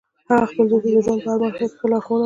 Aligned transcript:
هغې 0.29 0.45
خپل 0.51 0.65
زوی 0.69 0.79
ته 0.85 0.89
د 0.93 0.97
ژوند 1.05 1.19
په 1.23 1.29
هر 1.31 1.37
مرحله 1.43 1.67
کې 1.71 1.77
ښه 1.79 1.87
لارښوونه 1.91 2.15
کړی 2.19 2.19